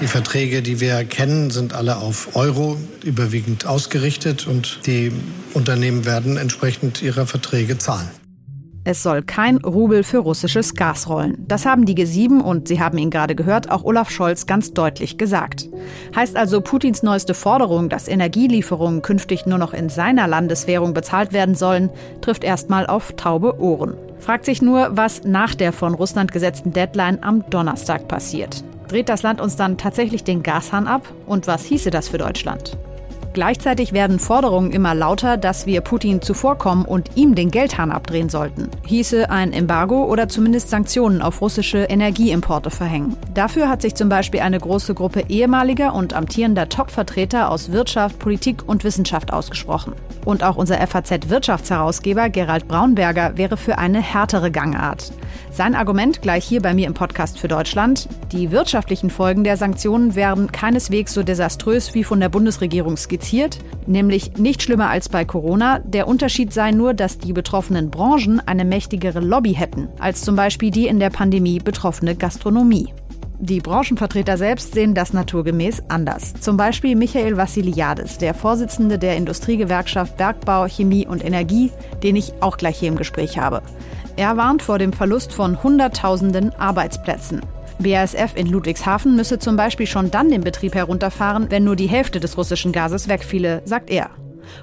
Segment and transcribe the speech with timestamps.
[0.00, 5.10] Die Verträge, die wir kennen, sind alle auf Euro überwiegend ausgerichtet und die
[5.54, 8.10] Unternehmen werden entsprechend ihrer Verträge zahlen.
[8.86, 11.42] Es soll kein Rubel für russisches Gas rollen.
[11.48, 15.16] Das haben die G7 und Sie haben ihn gerade gehört, auch Olaf Scholz ganz deutlich
[15.16, 15.70] gesagt.
[16.14, 21.54] Heißt also, Putins neueste Forderung, dass Energielieferungen künftig nur noch in seiner Landeswährung bezahlt werden
[21.54, 21.88] sollen,
[22.20, 23.94] trifft erstmal auf taube Ohren.
[24.24, 28.64] Fragt sich nur, was nach der von Russland gesetzten Deadline am Donnerstag passiert.
[28.88, 31.06] Dreht das Land uns dann tatsächlich den Gashahn ab?
[31.26, 32.78] Und was hieße das für Deutschland?
[33.34, 38.68] Gleichzeitig werden Forderungen immer lauter, dass wir Putin zuvorkommen und ihm den Geldhahn abdrehen sollten.
[38.86, 43.16] Hieße ein Embargo oder zumindest Sanktionen auf russische Energieimporte verhängen.
[43.34, 48.62] Dafür hat sich zum Beispiel eine große Gruppe ehemaliger und amtierender Top-Vertreter aus Wirtschaft, Politik
[48.68, 49.94] und Wissenschaft ausgesprochen.
[50.24, 55.12] Und auch unser FAZ-Wirtschaftsherausgeber Gerald Braunberger wäre für eine härtere Gangart.
[55.54, 58.08] Sein Argument gleich hier bei mir im Podcast für Deutschland.
[58.32, 64.36] Die wirtschaftlichen Folgen der Sanktionen wären keineswegs so desaströs wie von der Bundesregierung skizziert, nämlich
[64.36, 65.78] nicht schlimmer als bei Corona.
[65.78, 70.72] Der Unterschied sei nur, dass die betroffenen Branchen eine mächtigere Lobby hätten, als zum Beispiel
[70.72, 72.92] die in der Pandemie betroffene Gastronomie.
[73.38, 76.34] Die Branchenvertreter selbst sehen das naturgemäß anders.
[76.40, 81.70] Zum Beispiel Michael Vassiliadis, der Vorsitzende der Industriegewerkschaft Bergbau, Chemie und Energie,
[82.02, 83.62] den ich auch gleich hier im Gespräch habe.
[84.16, 87.40] Er warnt vor dem Verlust von Hunderttausenden Arbeitsplätzen.
[87.80, 92.20] BASF in Ludwigshafen müsse zum Beispiel schon dann den Betrieb herunterfahren, wenn nur die Hälfte
[92.20, 94.10] des russischen Gases wegfiele, sagt er.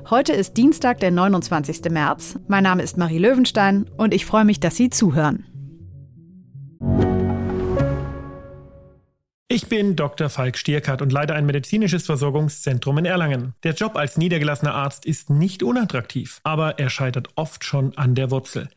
[0.10, 1.92] Heute ist Dienstag, der 29.
[1.92, 2.40] März.
[2.48, 5.46] Mein Name ist Marie Löwenstein und ich freue mich, dass Sie zuhören.
[9.50, 10.30] Ich bin Dr.
[10.30, 13.54] Falk Stierkart und leite ein medizinisches Versorgungszentrum in Erlangen.
[13.64, 18.32] Der Job als niedergelassener Arzt ist nicht unattraktiv, aber er scheitert oft schon an der
[18.32, 18.70] Wurzel.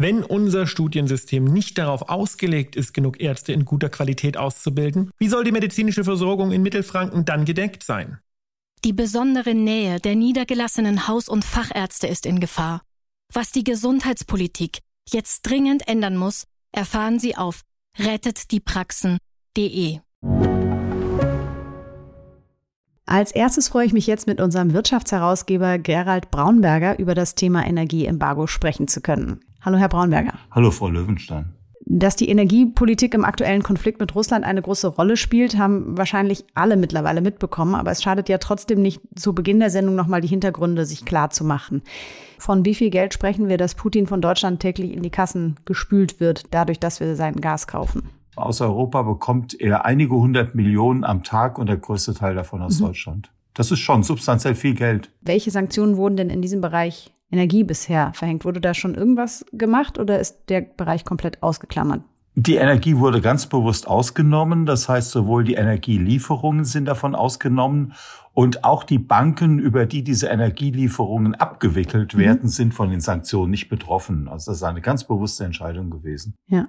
[0.00, 5.44] Wenn unser Studiensystem nicht darauf ausgelegt ist, genug Ärzte in guter Qualität auszubilden, wie soll
[5.44, 8.18] die medizinische Versorgung in Mittelfranken dann gedeckt sein?
[8.82, 12.80] Die besondere Nähe der niedergelassenen Haus- und Fachärzte ist in Gefahr.
[13.30, 17.60] Was die Gesundheitspolitik jetzt dringend ändern muss, erfahren Sie auf
[17.98, 19.98] rettetdiepraxen.de.
[23.04, 28.46] Als erstes freue ich mich jetzt mit unserem Wirtschaftsherausgeber Gerald Braunberger über das Thema Energieembargo
[28.46, 29.44] sprechen zu können.
[29.62, 30.34] Hallo, Herr Braunberger.
[30.50, 31.54] Hallo, Frau Löwenstein.
[31.86, 36.76] Dass die Energiepolitik im aktuellen Konflikt mit Russland eine große Rolle spielt, haben wahrscheinlich alle
[36.76, 37.74] mittlerweile mitbekommen.
[37.74, 41.30] Aber es schadet ja trotzdem nicht, zu Beginn der Sendung nochmal die Hintergründe sich klar
[41.30, 41.82] zu machen.
[42.38, 46.20] Von wie viel Geld sprechen wir, dass Putin von Deutschland täglich in die Kassen gespült
[46.20, 48.08] wird, dadurch, dass wir sein Gas kaufen?
[48.36, 52.78] Aus Europa bekommt er einige hundert Millionen am Tag und der größte Teil davon aus
[52.78, 52.86] mhm.
[52.86, 53.30] Deutschland.
[53.54, 55.10] Das ist schon substanziell viel Geld.
[55.20, 58.44] Welche Sanktionen wurden denn in diesem Bereich Energie bisher verhängt.
[58.44, 62.02] Wurde da schon irgendwas gemacht oder ist der Bereich komplett ausgeklammert?
[62.34, 64.64] Die Energie wurde ganz bewusst ausgenommen.
[64.66, 67.94] Das heißt, sowohl die Energielieferungen sind davon ausgenommen
[68.32, 72.18] und auch die Banken, über die diese Energielieferungen abgewickelt mhm.
[72.18, 74.28] werden, sind von den Sanktionen nicht betroffen.
[74.28, 76.34] Also das ist eine ganz bewusste Entscheidung gewesen.
[76.46, 76.68] Ja.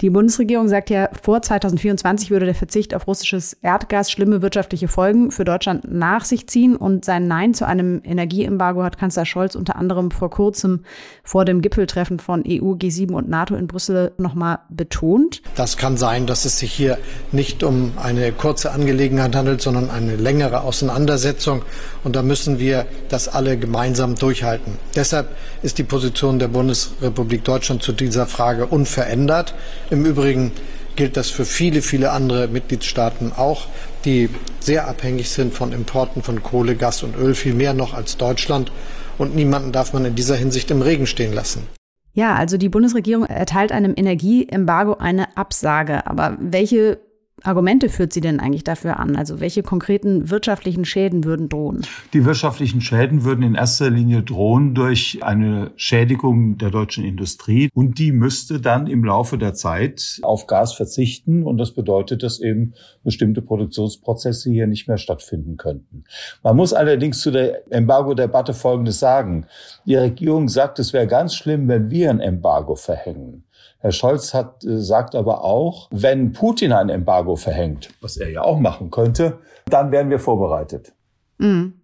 [0.00, 5.30] Die Bundesregierung sagt ja, vor 2024 würde der Verzicht auf russisches Erdgas schlimme wirtschaftliche Folgen
[5.30, 6.74] für Deutschland nach sich ziehen.
[6.74, 10.80] Und sein Nein zu einem Energieembargo hat Kanzler Scholz unter anderem vor kurzem
[11.22, 15.42] vor dem Gipfeltreffen von EU, G7 und NATO in Brüssel nochmal betont.
[15.54, 16.98] Das kann sein, dass es sich hier
[17.30, 21.62] nicht um eine kurze Angelegenheit handelt, sondern eine längere Auseinandersetzung.
[22.02, 24.76] Und da müssen wir das alle gemeinsam durchhalten.
[24.96, 25.28] Deshalb
[25.62, 29.54] ist die Position der Bundesrepublik Deutschland zu dieser Frage unverändert.
[29.90, 30.52] Im Übrigen
[30.96, 33.66] gilt das für viele, viele andere Mitgliedstaaten auch,
[34.04, 34.28] die
[34.60, 38.70] sehr abhängig sind von Importen von Kohle, Gas und Öl, viel mehr noch als Deutschland.
[39.18, 41.66] Und niemanden darf man in dieser Hinsicht im Regen stehen lassen.
[42.12, 46.06] Ja, also die Bundesregierung erteilt einem Energieembargo eine Absage.
[46.06, 46.98] Aber welche
[47.42, 49.16] Argumente führt sie denn eigentlich dafür an?
[49.16, 51.84] Also welche konkreten wirtschaftlichen Schäden würden drohen?
[52.12, 57.98] Die wirtschaftlichen Schäden würden in erster Linie drohen durch eine Schädigung der deutschen Industrie und
[57.98, 62.74] die müsste dann im Laufe der Zeit auf Gas verzichten und das bedeutet, dass eben
[63.02, 66.04] bestimmte Produktionsprozesse hier nicht mehr stattfinden könnten.
[66.42, 69.46] Man muss allerdings zu der Embargo-Debatte Folgendes sagen.
[69.86, 73.44] Die Regierung sagt, es wäre ganz schlimm, wenn wir ein Embargo verhängen.
[73.84, 78.40] Herr Scholz hat, äh, sagt aber auch, wenn Putin ein Embargo verhängt, was er ja
[78.40, 80.94] auch machen könnte, dann wären wir vorbereitet.
[81.36, 81.74] Mhm.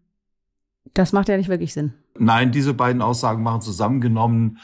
[0.94, 1.92] Das macht ja nicht wirklich Sinn.
[2.18, 4.60] Nein, diese beiden Aussagen machen zusammengenommen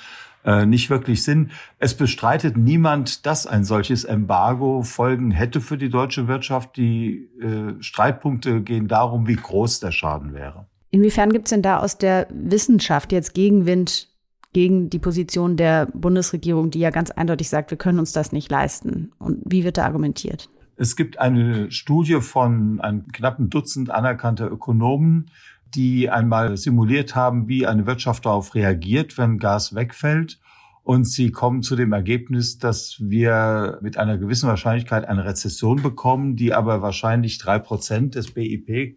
[0.47, 1.50] äh, nicht wirklich Sinn.
[1.79, 6.79] Es bestreitet niemand, dass ein solches Embargo Folgen hätte für die deutsche Wirtschaft.
[6.79, 10.69] Die äh, Streitpunkte gehen darum, wie groß der Schaden wäre.
[10.91, 14.09] Inwiefern gibt es denn da aus der Wissenschaft jetzt Gegenwind
[14.56, 18.50] gegen die Position der Bundesregierung, die ja ganz eindeutig sagt, wir können uns das nicht
[18.50, 19.12] leisten.
[19.19, 20.49] Und wie wird da argumentiert?
[20.76, 25.31] Es gibt eine Studie von einem knappen Dutzend anerkannter Ökonomen,
[25.75, 30.41] die einmal simuliert haben, wie eine Wirtschaft darauf reagiert, wenn Gas wegfällt.
[30.82, 36.35] Und sie kommen zu dem Ergebnis, dass wir mit einer gewissen Wahrscheinlichkeit eine Rezession bekommen,
[36.35, 38.97] die aber wahrscheinlich drei Prozent des BIP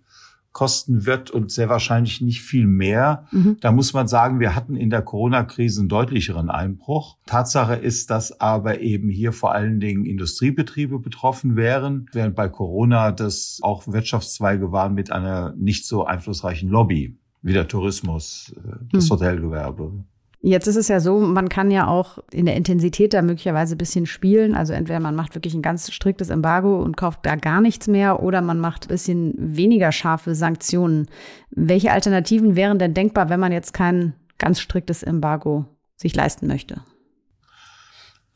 [0.60, 3.28] kosten wird und sehr wahrscheinlich nicht viel mehr.
[3.32, 3.56] Mhm.
[3.62, 7.16] Da muss man sagen, wir hatten in der Corona-Krise einen deutlicheren Einbruch.
[7.26, 13.14] Tatsache ist, dass aber eben hier vor allen Dingen Industriebetriebe betroffen wären, während bei Corona
[13.14, 19.06] das auch Wirtschaftszweige waren mit einer nicht so einflussreichen Lobby wie der Tourismus, äh, das
[19.06, 19.14] mhm.
[19.14, 19.94] Hotelgewerbe.
[20.42, 23.78] Jetzt ist es ja so, man kann ja auch in der Intensität da möglicherweise ein
[23.78, 24.56] bisschen spielen.
[24.56, 28.24] Also entweder man macht wirklich ein ganz striktes Embargo und kauft da gar nichts mehr
[28.24, 31.08] oder man macht ein bisschen weniger scharfe Sanktionen.
[31.52, 35.66] Welche Alternativen wären denn denkbar, wenn man jetzt kein ganz striktes Embargo
[35.98, 36.82] sich leisten möchte?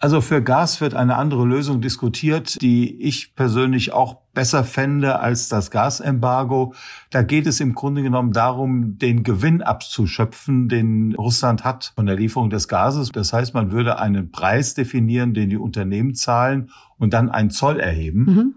[0.04, 5.48] Also für Gas wird eine andere Lösung diskutiert, die ich persönlich auch besser fände als
[5.48, 6.74] das Gasembargo.
[7.10, 12.18] Da geht es im Grunde genommen darum, den Gewinn abzuschöpfen, den Russland hat von der
[12.18, 13.14] Lieferung des Gases.
[13.14, 17.80] Das heißt, man würde einen Preis definieren, den die Unternehmen zahlen und dann einen Zoll
[17.80, 18.56] erheben, mhm.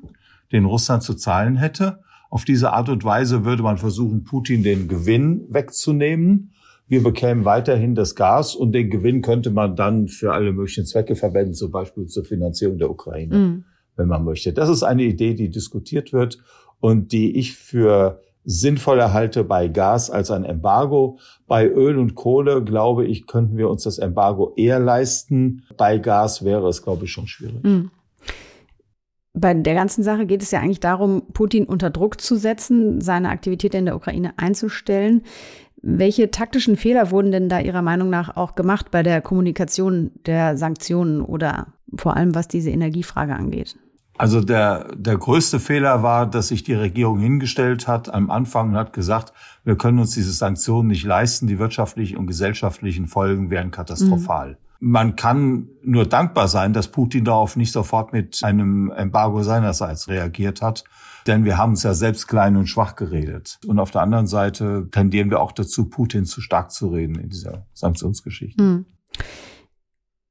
[0.50, 2.00] den Russland zu zahlen hätte.
[2.28, 6.50] Auf diese Art und Weise würde man versuchen, Putin den Gewinn wegzunehmen
[6.88, 11.16] wir bekämen weiterhin das Gas und den Gewinn könnte man dann für alle möglichen Zwecke
[11.16, 13.64] verwenden, zum Beispiel zur Finanzierung der Ukraine, mhm.
[13.96, 14.52] wenn man möchte.
[14.52, 16.38] Das ist eine Idee, die diskutiert wird
[16.80, 21.18] und die ich für sinnvoller halte bei Gas als ein Embargo.
[21.48, 25.64] Bei Öl und Kohle, glaube ich, könnten wir uns das Embargo eher leisten.
[25.76, 27.64] Bei Gas wäre es, glaube ich, schon schwierig.
[27.64, 27.90] Mhm.
[29.38, 33.28] Bei der ganzen Sache geht es ja eigentlich darum, Putin unter Druck zu setzen, seine
[33.28, 35.24] Aktivität in der Ukraine einzustellen.
[35.82, 40.56] Welche taktischen Fehler wurden denn da Ihrer Meinung nach auch gemacht bei der Kommunikation der
[40.56, 43.76] Sanktionen oder vor allem was diese Energiefrage angeht?
[44.18, 48.76] Also der, der größte Fehler war, dass sich die Regierung hingestellt hat am Anfang und
[48.76, 49.32] hat gesagt,
[49.64, 54.52] wir können uns diese Sanktionen nicht leisten, die wirtschaftlichen und gesellschaftlichen Folgen wären katastrophal.
[54.52, 54.56] Mhm.
[54.78, 60.62] Man kann nur dankbar sein, dass Putin darauf nicht sofort mit einem Embargo seinerseits reagiert
[60.62, 60.84] hat,
[61.26, 63.58] denn wir haben uns ja selbst klein und schwach geredet.
[63.66, 67.28] Und auf der anderen Seite tendieren wir auch dazu, Putin zu stark zu reden in
[67.28, 68.62] dieser Sanktionsgeschichte.
[68.62, 68.86] Hm.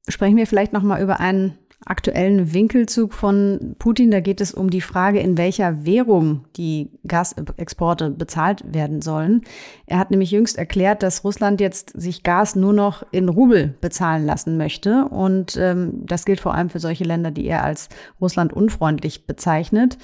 [0.08, 4.10] Sprechen wir vielleicht noch mal über einen aktuellen Winkelzug von Putin.
[4.10, 9.42] Da geht es um die Frage, in welcher Währung die Gasexporte bezahlt werden sollen.
[9.86, 14.24] Er hat nämlich jüngst erklärt, dass Russland jetzt sich Gas nur noch in Rubel bezahlen
[14.24, 15.04] lassen möchte.
[15.06, 17.88] Und ähm, das gilt vor allem für solche Länder, die er als
[18.20, 19.98] Russland unfreundlich bezeichnet.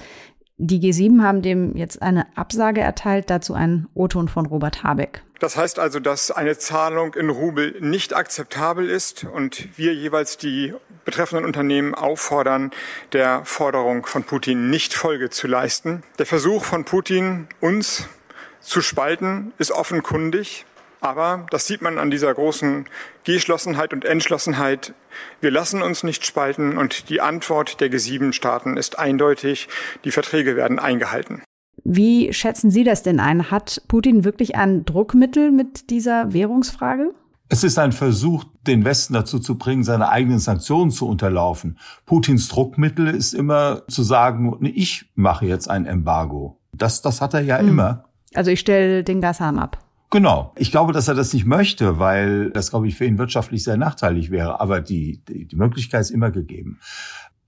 [0.57, 5.23] Die G7 haben dem jetzt eine Absage erteilt, dazu ein O-Ton von Robert Habeck.
[5.39, 10.73] Das heißt also, dass eine Zahlung in Rubel nicht akzeptabel ist und wir jeweils die
[11.05, 12.71] betreffenden Unternehmen auffordern,
[13.13, 16.03] der Forderung von Putin nicht Folge zu leisten.
[16.19, 18.07] Der Versuch von Putin, uns
[18.61, 20.65] zu spalten, ist offenkundig.
[21.03, 22.85] Aber das sieht man an dieser großen
[23.25, 24.93] Geschlossenheit und Entschlossenheit.
[25.41, 29.67] Wir lassen uns nicht spalten und die Antwort der G7-Staaten ist eindeutig.
[30.05, 31.43] Die Verträge werden eingehalten.
[31.83, 33.51] Wie schätzen Sie das denn ein?
[33.51, 37.13] Hat Putin wirklich ein Druckmittel mit dieser Währungsfrage?
[37.49, 41.77] Es ist ein Versuch, den Westen dazu zu bringen, seine eigenen Sanktionen zu unterlaufen.
[42.05, 46.61] Putins Druckmittel ist immer zu sagen, ich mache jetzt ein Embargo.
[46.71, 47.67] Das, das hat er ja hm.
[47.67, 48.05] immer.
[48.33, 49.82] Also ich stelle den Gashahn ab.
[50.13, 50.53] Genau.
[50.55, 53.77] Ich glaube, dass er das nicht möchte, weil das, glaube ich, für ihn wirtschaftlich sehr
[53.77, 54.61] nachteilig wäre.
[54.61, 56.77] Aber die, die, die Möglichkeit ist immer gegeben.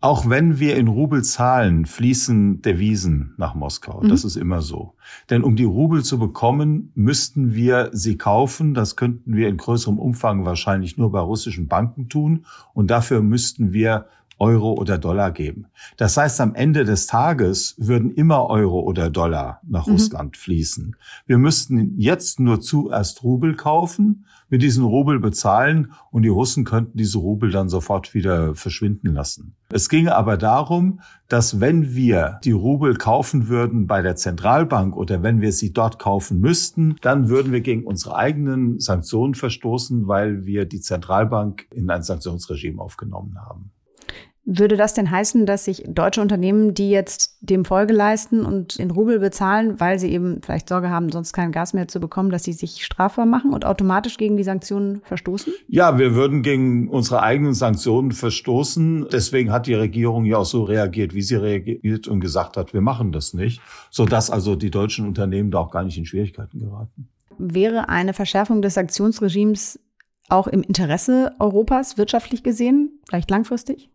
[0.01, 4.01] Auch wenn wir in Rubel zahlen, fließen Devisen nach Moskau.
[4.01, 4.10] Mhm.
[4.10, 4.95] Das ist immer so.
[5.29, 8.74] Denn um die Rubel zu bekommen, müssten wir sie kaufen.
[8.74, 12.48] Das könnten wir in größerem Umfang wahrscheinlich nur bei russischen Banken tun.
[12.74, 14.07] Und dafür müssten wir
[14.38, 15.68] Euro oder Dollar geben.
[15.98, 19.94] Das heißt, am Ende des Tages würden immer Euro oder Dollar nach mhm.
[19.94, 20.96] Russland fließen.
[21.25, 26.98] Wir müssten jetzt nur zuerst Rubel kaufen, mit diesen Rubel bezahlen und die Russen könnten
[26.98, 29.56] diese Rubel dann sofort wieder verschwinden lassen.
[29.70, 35.24] Es ginge aber darum, dass wenn wir die Rubel kaufen würden bei der Zentralbank oder
[35.24, 40.46] wenn wir sie dort kaufen müssten, dann würden wir gegen unsere eigenen Sanktionen verstoßen, weil
[40.46, 43.72] wir die Zentralbank in ein Sanktionsregime aufgenommen haben.
[44.47, 48.91] Würde das denn heißen, dass sich deutsche Unternehmen, die jetzt dem Folge leisten und in
[48.91, 52.43] Rubel bezahlen, weil sie eben vielleicht Sorge haben, sonst kein Gas mehr zu bekommen, dass
[52.43, 55.51] sie sich strafbar machen und automatisch gegen die Sanktionen verstoßen?
[55.67, 59.07] Ja, wir würden gegen unsere eigenen Sanktionen verstoßen.
[59.11, 62.81] Deswegen hat die Regierung ja auch so reagiert, wie sie reagiert und gesagt hat, wir
[62.81, 67.09] machen das nicht, sodass also die deutschen Unternehmen da auch gar nicht in Schwierigkeiten geraten.
[67.39, 69.79] Wäre eine Verschärfung des Sanktionsregimes
[70.29, 73.89] auch im Interesse Europas wirtschaftlich gesehen, vielleicht langfristig?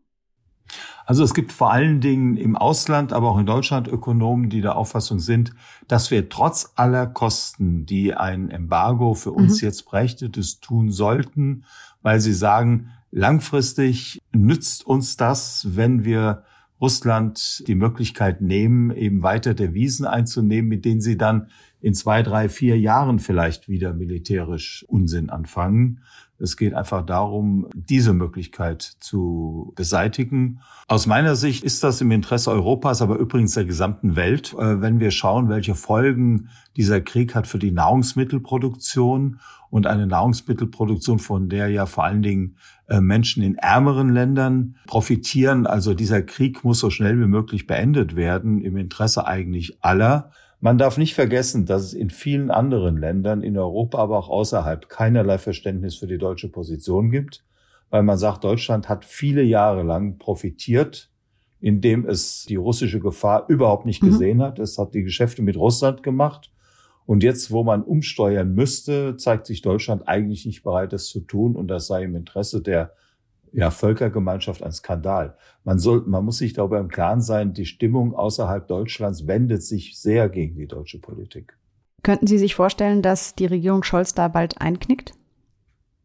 [1.07, 4.77] Also es gibt vor allen Dingen im Ausland, aber auch in Deutschland Ökonomen, die der
[4.77, 5.53] Auffassung sind,
[5.89, 9.67] dass wir trotz aller Kosten, die ein Embargo für uns mhm.
[9.67, 11.65] jetzt brächte, das tun sollten,
[12.03, 16.45] weil sie sagen, langfristig nützt uns das, wenn wir
[16.81, 21.49] Russland die Möglichkeit nehmen, eben weiter Devisen einzunehmen, mit denen sie dann
[21.81, 26.01] in zwei, drei, vier Jahren vielleicht wieder militärisch Unsinn anfangen.
[26.41, 30.61] Es geht einfach darum, diese Möglichkeit zu beseitigen.
[30.89, 35.01] Aus meiner Sicht ist das im Interesse Europas, aber übrigens der gesamten Welt, äh, wenn
[35.01, 41.69] wir schauen, welche Folgen dieser Krieg hat für die Nahrungsmittelproduktion und eine Nahrungsmittelproduktion, von der
[41.69, 42.57] ja vor allen Dingen
[42.89, 45.67] äh, Menschen in ärmeren Ländern profitieren.
[45.67, 50.33] Also dieser Krieg muss so schnell wie möglich beendet werden, im Interesse eigentlich aller.
[50.61, 54.89] Man darf nicht vergessen, dass es in vielen anderen Ländern, in Europa, aber auch außerhalb,
[54.91, 57.45] keinerlei Verständnis für die deutsche Position gibt,
[57.89, 61.11] weil man sagt, Deutschland hat viele Jahre lang profitiert,
[61.61, 64.09] indem es die russische Gefahr überhaupt nicht mhm.
[64.09, 64.59] gesehen hat.
[64.59, 66.53] Es hat die Geschäfte mit Russland gemacht.
[67.07, 71.57] Und jetzt, wo man umsteuern müsste, zeigt sich Deutschland eigentlich nicht bereit, das zu tun.
[71.57, 72.93] Und das sei im Interesse der
[73.53, 75.37] ja, Völkergemeinschaft ein Skandal.
[75.65, 79.99] Man soll, man muss sich darüber im Klaren sein, die Stimmung außerhalb Deutschlands wendet sich
[79.99, 81.57] sehr gegen die deutsche Politik.
[82.03, 85.13] Könnten Sie sich vorstellen, dass die Regierung Scholz da bald einknickt?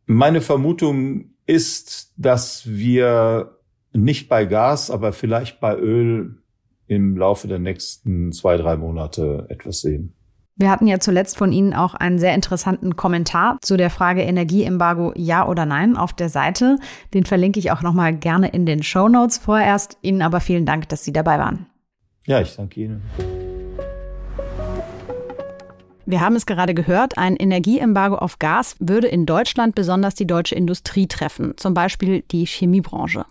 [0.07, 3.57] Meine Vermutung ist, dass wir
[3.93, 6.41] nicht bei Gas, aber vielleicht bei Öl
[6.87, 10.14] im Laufe der nächsten zwei, drei Monate etwas sehen.
[10.57, 15.11] Wir hatten ja zuletzt von Ihnen auch einen sehr interessanten Kommentar zu der Frage Energieembargo
[15.15, 16.77] ja oder nein auf der Seite.
[17.13, 19.37] Den verlinke ich auch nochmal gerne in den Show Notes.
[19.37, 21.65] Vorerst Ihnen aber vielen Dank, dass Sie dabei waren.
[22.25, 23.44] Ja, ich danke Ihnen.
[26.07, 30.53] Wir haben es gerade gehört, ein Energieembargo auf Gas würde in Deutschland besonders die deutsche
[30.53, 33.25] Industrie treffen, zum Beispiel die Chemiebranche.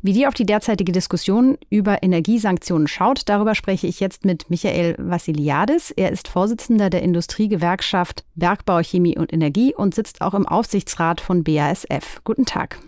[0.00, 4.94] Wie die auf die derzeitige Diskussion über Energiesanktionen schaut, darüber spreche ich jetzt mit Michael
[4.98, 5.90] Vassiliadis.
[5.90, 11.44] Er ist Vorsitzender der Industriegewerkschaft Bergbau, Chemie und Energie und sitzt auch im Aufsichtsrat von
[11.44, 12.22] BASF.
[12.24, 12.78] Guten Tag.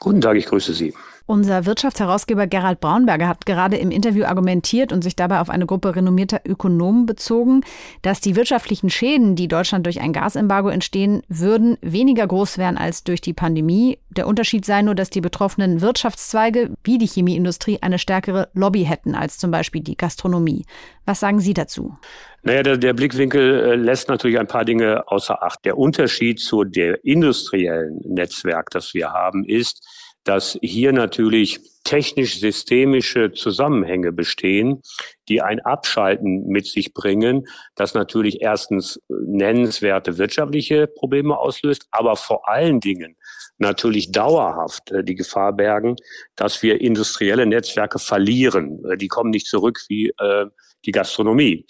[0.00, 0.92] Guten Tag, ich grüße Sie.
[1.28, 5.96] Unser Wirtschaftsherausgeber Gerald Braunberger hat gerade im Interview argumentiert und sich dabei auf eine Gruppe
[5.96, 7.62] renommierter Ökonomen bezogen,
[8.02, 13.02] dass die wirtschaftlichen Schäden, die Deutschland durch ein Gasembargo entstehen würden, weniger groß wären als
[13.02, 13.98] durch die Pandemie.
[14.10, 19.16] Der Unterschied sei nur, dass die betroffenen Wirtschaftszweige wie die Chemieindustrie eine stärkere Lobby hätten
[19.16, 20.64] als zum Beispiel die Gastronomie.
[21.06, 21.96] Was sagen Sie dazu?
[22.44, 25.64] Naja, der, der Blickwinkel äh, lässt natürlich ein paar Dinge außer Acht.
[25.64, 29.84] Der Unterschied zu der industriellen Netzwerk, das wir haben, ist,
[30.26, 34.82] dass hier natürlich technisch-systemische Zusammenhänge bestehen,
[35.28, 42.48] die ein Abschalten mit sich bringen, das natürlich erstens nennenswerte wirtschaftliche Probleme auslöst, aber vor
[42.48, 43.16] allen Dingen
[43.58, 45.94] natürlich dauerhaft äh, die Gefahr bergen,
[46.34, 48.84] dass wir industrielle Netzwerke verlieren.
[48.84, 50.46] Äh, die kommen nicht zurück wie äh,
[50.84, 51.66] die Gastronomie.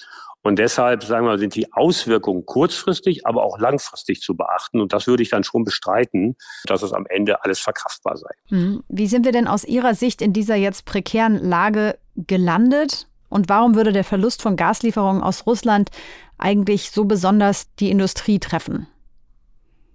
[0.46, 4.80] Und deshalb, sagen wir, sind die Auswirkungen kurzfristig, aber auch langfristig zu beachten.
[4.80, 6.36] Und das würde ich dann schon bestreiten,
[6.66, 8.30] dass es am Ende alles verkraftbar sei.
[8.50, 8.84] Hm.
[8.86, 13.08] Wie sind wir denn aus Ihrer Sicht in dieser jetzt prekären Lage gelandet?
[13.28, 15.90] Und warum würde der Verlust von Gaslieferungen aus Russland
[16.38, 18.86] eigentlich so besonders die Industrie treffen?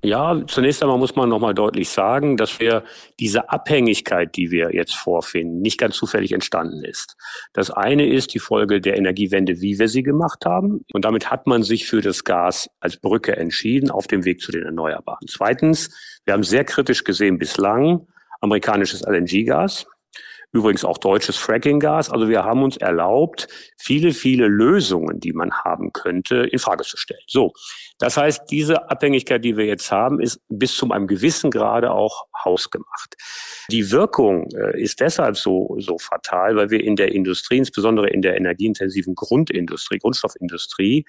[0.03, 2.83] Ja, zunächst einmal muss man nochmal deutlich sagen, dass wir
[3.19, 7.15] diese Abhängigkeit, die wir jetzt vorfinden, nicht ganz zufällig entstanden ist.
[7.53, 10.83] Das eine ist die Folge der Energiewende, wie wir sie gemacht haben.
[10.91, 14.51] Und damit hat man sich für das Gas als Brücke entschieden auf dem Weg zu
[14.51, 15.27] den Erneuerbaren.
[15.27, 18.07] Zweitens, wir haben sehr kritisch gesehen bislang
[18.41, 19.85] amerikanisches LNG-Gas.
[20.53, 22.09] Übrigens auch deutsches Fracking-Gas.
[22.09, 26.97] Also wir haben uns erlaubt, viele, viele Lösungen, die man haben könnte, in Frage zu
[26.97, 27.21] stellen.
[27.27, 27.53] So.
[27.99, 32.25] Das heißt, diese Abhängigkeit, die wir jetzt haben, ist bis zu einem gewissen Grade auch
[32.43, 33.15] hausgemacht.
[33.69, 38.21] Die Wirkung äh, ist deshalb so, so fatal, weil wir in der Industrie, insbesondere in
[38.21, 41.05] der energieintensiven Grundindustrie, Grundstoffindustrie,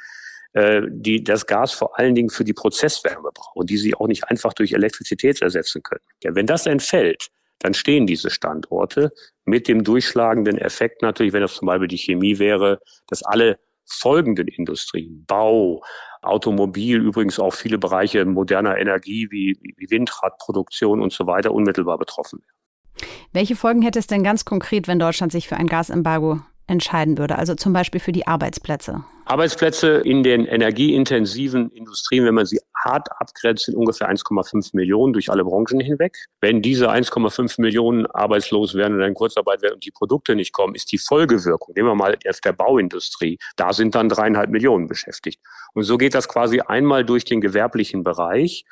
[0.52, 4.24] äh, die das Gas vor allen Dingen für die Prozesswärme brauchen, die sie auch nicht
[4.24, 6.04] einfach durch Elektrizität ersetzen können.
[6.22, 7.28] Ja, wenn das entfällt,
[7.62, 9.12] dann stehen diese Standorte
[9.44, 14.48] mit dem durchschlagenden Effekt natürlich, wenn das zum Beispiel die Chemie wäre, dass alle folgenden
[14.48, 15.82] Industrien, Bau,
[16.22, 22.40] Automobil, übrigens auch viele Bereiche moderner Energie wie, wie Windradproduktion und so weiter unmittelbar betroffen
[22.40, 23.08] werden.
[23.32, 27.38] Welche Folgen hätte es denn ganz konkret, wenn Deutschland sich für ein Gasembargo entscheiden würde,
[27.38, 29.04] also zum Beispiel für die Arbeitsplätze?
[29.24, 35.30] Arbeitsplätze in den energieintensiven Industrien, wenn man sie hart abgrenzt, sind ungefähr 1,5 Millionen durch
[35.30, 36.16] alle Branchen hinweg.
[36.40, 40.74] Wenn diese 1,5 Millionen arbeitslos werden oder in Kurzarbeit werden und die Produkte nicht kommen,
[40.74, 45.40] ist die Folgewirkung, nehmen wir mal auf der Bauindustrie, da sind dann dreieinhalb Millionen beschäftigt.
[45.74, 48.64] Und so geht das quasi einmal durch den gewerblichen Bereich.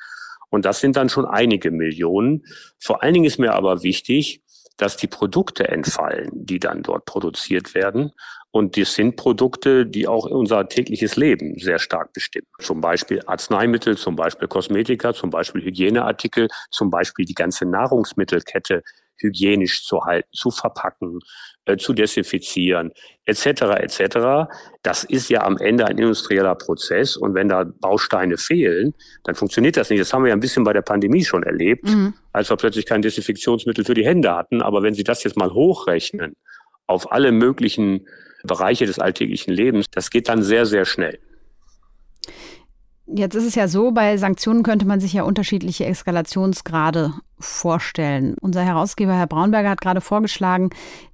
[0.50, 2.44] Und das sind dann schon einige Millionen.
[2.78, 4.42] Vor allen Dingen ist mir aber wichtig,
[4.80, 8.12] dass die Produkte entfallen, die dann dort produziert werden.
[8.50, 12.46] Und das sind Produkte, die auch unser tägliches Leben sehr stark bestimmen.
[12.58, 18.82] Zum Beispiel Arzneimittel, zum Beispiel Kosmetika, zum Beispiel Hygieneartikel, zum Beispiel die ganze Nahrungsmittelkette
[19.20, 21.20] hygienisch zu halten, zu verpacken,
[21.66, 22.92] äh, zu desinfizieren,
[23.24, 23.62] etc.
[23.78, 24.50] etc.
[24.82, 29.76] Das ist ja am Ende ein industrieller Prozess und wenn da Bausteine fehlen, dann funktioniert
[29.76, 30.00] das nicht.
[30.00, 32.14] Das haben wir ja ein bisschen bei der Pandemie schon erlebt, mhm.
[32.32, 34.62] als wir plötzlich kein Desinfektionsmittel für die Hände hatten.
[34.62, 36.36] Aber wenn Sie das jetzt mal hochrechnen
[36.86, 38.06] auf alle möglichen
[38.42, 41.18] Bereiche des alltäglichen Lebens, das geht dann sehr, sehr schnell.
[43.12, 48.37] Jetzt ist es ja so, bei Sanktionen könnte man sich ja unterschiedliche Eskalationsgrade vorstellen.
[48.40, 50.71] Unser Herausgeber Herr Braunberger hat gerade vorgeschlagen,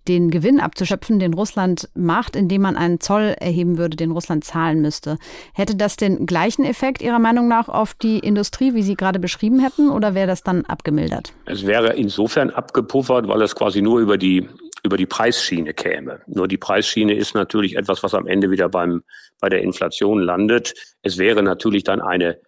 [0.07, 4.83] den Gewinn abzuschöpfen, den Russland macht, indem man einen Zoll erheben würde, den Russland zahlen
[4.83, 5.19] müsste.
[5.55, 9.61] Hätte das den gleichen Effekt Ihrer Meinung nach auf die Industrie, wie Sie gerade beschrieben
[9.61, 11.33] hätten, oder wäre das dann abgemildert?
[11.47, 14.49] Es wäre insofern abgepuffert, weil es quasi nur über die
[14.87, 16.21] über die Preisschiene käme.
[16.27, 19.03] Nur die Preisschiene ist natürlich etwas, was am Ende wieder beim,
[19.41, 20.75] bei der Inflation landet.
[21.03, 22.41] Es wäre natürlich dann eine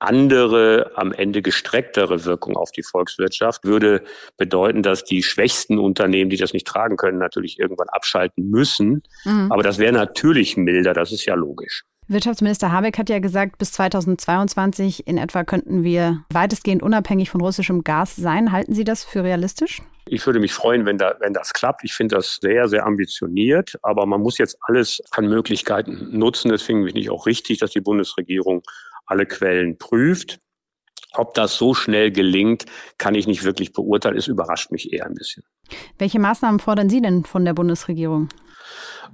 [0.00, 4.02] andere, am Ende gestrecktere Wirkung auf die Volkswirtschaft, würde
[4.36, 9.02] bedeuten, dass die schwächsten Unternehmen, die das nicht tragen können, natürlich irgendwann abschalten müssen.
[9.24, 9.50] Mhm.
[9.50, 11.84] Aber das wäre natürlich milder, das ist ja logisch.
[12.06, 17.82] Wirtschaftsminister Habeck hat ja gesagt, bis 2022 in etwa könnten wir weitestgehend unabhängig von russischem
[17.82, 18.52] Gas sein.
[18.52, 19.80] Halten Sie das für realistisch?
[20.06, 21.82] Ich würde mich freuen, wenn, da, wenn das klappt.
[21.82, 23.78] Ich finde das sehr, sehr ambitioniert.
[23.82, 26.50] Aber man muss jetzt alles an Möglichkeiten nutzen.
[26.50, 28.62] Deswegen finde ich auch richtig, dass die Bundesregierung
[29.06, 30.40] alle Quellen prüft.
[31.14, 32.66] Ob das so schnell gelingt,
[32.98, 34.18] kann ich nicht wirklich beurteilen.
[34.18, 35.44] Es überrascht mich eher ein bisschen.
[35.96, 38.28] Welche Maßnahmen fordern Sie denn von der Bundesregierung?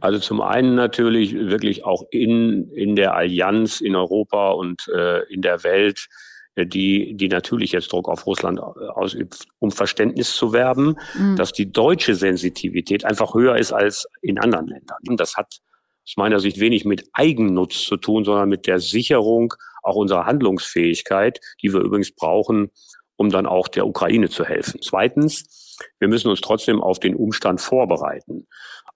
[0.01, 5.43] Also zum einen natürlich wirklich auch in, in der Allianz in Europa und äh, in
[5.43, 6.09] der Welt,
[6.55, 11.37] äh, die, die natürlich jetzt Druck auf Russland ausübt, um Verständnis zu werben, mhm.
[11.37, 14.99] dass die deutsche Sensitivität einfach höher ist als in anderen Ländern.
[15.09, 15.61] Und das hat
[16.05, 21.41] aus meiner Sicht wenig mit Eigennutz zu tun, sondern mit der Sicherung auch unserer Handlungsfähigkeit,
[21.63, 22.71] die wir übrigens brauchen,
[23.17, 24.81] um dann auch der Ukraine zu helfen.
[24.83, 28.47] Zweitens, wir müssen uns trotzdem auf den Umstand vorbereiten.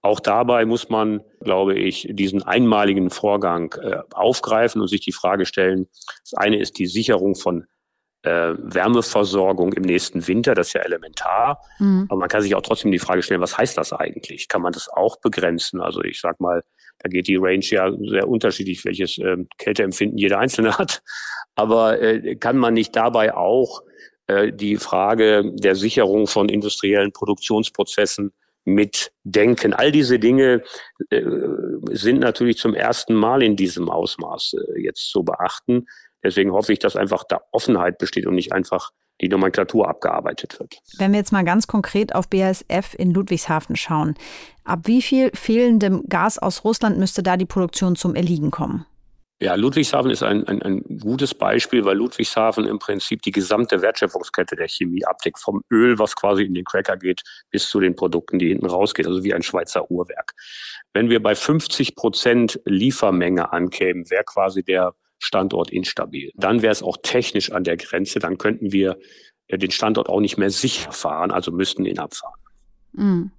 [0.05, 5.47] Auch dabei muss man, glaube ich, diesen einmaligen Vorgang äh, aufgreifen und sich die Frage
[5.47, 5.87] stellen,
[6.21, 7.65] das eine ist die Sicherung von
[8.21, 11.59] äh, Wärmeversorgung im nächsten Winter, das ist ja elementar.
[11.79, 12.05] Mhm.
[12.07, 14.47] Aber man kann sich auch trotzdem die Frage stellen, was heißt das eigentlich?
[14.47, 15.81] Kann man das auch begrenzen?
[15.81, 16.61] Also ich sag mal,
[16.99, 21.01] da geht die Range ja sehr unterschiedlich, welches äh, Kälteempfinden jeder Einzelne hat.
[21.55, 23.81] Aber äh, kann man nicht dabei auch
[24.27, 28.33] äh, die Frage der Sicherung von industriellen Produktionsprozessen
[28.65, 29.73] mitdenken.
[29.73, 30.63] All diese Dinge
[31.09, 31.21] äh,
[31.91, 35.87] sind natürlich zum ersten Mal in diesem Ausmaß äh, jetzt zu beachten.
[36.23, 40.79] Deswegen hoffe ich, dass einfach da Offenheit besteht und nicht einfach die Nomenklatur abgearbeitet wird.
[40.97, 44.15] Wenn wir jetzt mal ganz konkret auf BASF in Ludwigshafen schauen,
[44.63, 48.85] ab wie viel fehlendem Gas aus Russland müsste da die Produktion zum Erliegen kommen?
[49.41, 54.55] Ja, Ludwigshafen ist ein, ein, ein gutes Beispiel, weil Ludwigshafen im Prinzip die gesamte Wertschöpfungskette
[54.55, 57.21] der Chemie abdeckt, vom Öl, was quasi in den Cracker geht,
[57.51, 60.31] bis zu den Produkten, die hinten rausgehen, also wie ein Schweizer Uhrwerk.
[60.93, 66.31] Wenn wir bei 50 Prozent Liefermenge ankämen, wäre quasi der Standort instabil.
[66.35, 68.97] Dann wäre es auch technisch an der Grenze, dann könnten wir
[69.47, 72.39] äh, den Standort auch nicht mehr sicher fahren, also müssten ihn abfahren.
[72.93, 73.31] Mhm.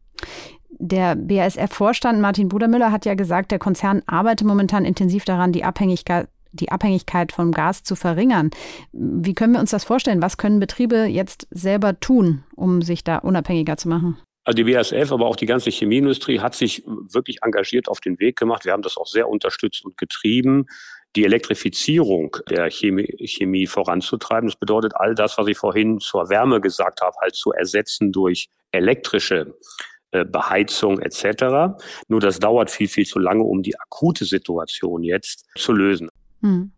[0.71, 6.29] Der BASF-Vorstand Martin Budermüller hat ja gesagt, der Konzern arbeite momentan intensiv daran, die Abhängigkeit
[6.53, 8.51] die Abhängigkeit vom Gas zu verringern.
[8.93, 10.23] Wie können wir uns das vorstellen?
[10.23, 14.19] Was können Betriebe jetzt selber tun, um sich da unabhängiger zu machen?
[14.45, 18.37] Also die BASF, aber auch die ganze Chemieindustrie hat sich wirklich engagiert auf den Weg
[18.37, 18.65] gemacht.
[18.65, 20.67] Wir haben das auch sehr unterstützt und getrieben,
[21.17, 24.49] die Elektrifizierung der Chemie, Chemie voranzutreiben.
[24.49, 28.49] Das bedeutet all das, was ich vorhin zur Wärme gesagt habe, halt zu ersetzen durch
[28.71, 29.55] elektrische
[30.11, 31.79] Beheizung etc.
[32.09, 36.09] Nur das dauert viel, viel zu lange, um die akute Situation jetzt zu lösen.
[36.43, 36.73] Hm.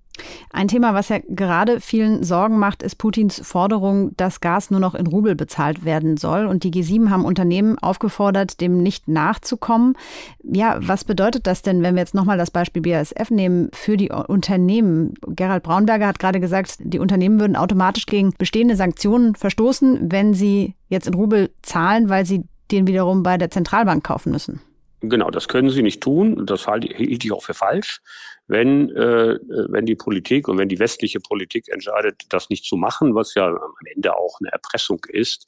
[0.51, 4.95] Ein Thema, was ja gerade vielen Sorgen macht, ist Putins Forderung, dass Gas nur noch
[4.95, 6.47] in Rubel bezahlt werden soll.
[6.47, 9.95] Und die G7 haben Unternehmen aufgefordert, dem nicht nachzukommen.
[10.43, 14.11] Ja, was bedeutet das denn, wenn wir jetzt nochmal das Beispiel BASF nehmen, für die
[14.11, 15.15] Unternehmen?
[15.29, 20.75] Gerald Braunberger hat gerade gesagt, die Unternehmen würden automatisch gegen bestehende Sanktionen verstoßen, wenn sie
[20.89, 24.61] jetzt in Rubel zahlen, weil sie den wiederum bei der Zentralbank kaufen müssen.
[25.01, 26.45] Genau, das können sie nicht tun.
[26.45, 28.01] Das halte ich auch für falsch.
[28.49, 33.15] Wenn, äh, wenn die Politik und wenn die westliche Politik entscheidet, das nicht zu machen,
[33.15, 35.47] was ja am Ende auch eine Erpressung ist,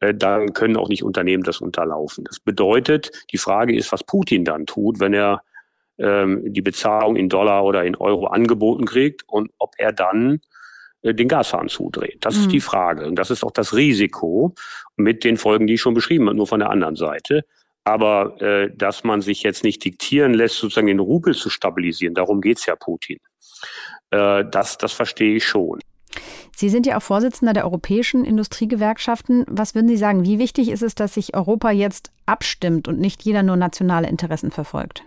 [0.00, 2.24] äh, dann können auch nicht Unternehmen das unterlaufen.
[2.24, 5.42] Das bedeutet, die Frage ist, was Putin dann tut, wenn er
[5.98, 10.40] ähm, die Bezahlung in Dollar oder in Euro angeboten kriegt und ob er dann
[11.02, 12.18] den Gashahn zudreht.
[12.20, 12.40] Das mhm.
[12.42, 13.06] ist die Frage.
[13.06, 14.54] Und das ist auch das Risiko
[14.96, 17.44] mit den Folgen, die ich schon beschrieben habe, nur von der anderen Seite.
[17.84, 22.40] Aber äh, dass man sich jetzt nicht diktieren lässt, sozusagen den Rubel zu stabilisieren, darum
[22.40, 23.18] geht's ja Putin.
[24.10, 25.80] Äh, das, das verstehe ich schon.
[26.54, 29.46] Sie sind ja auch Vorsitzender der europäischen Industriegewerkschaften.
[29.48, 33.22] Was würden Sie sagen, wie wichtig ist es, dass sich Europa jetzt abstimmt und nicht
[33.22, 35.02] jeder nur nationale Interessen verfolgt?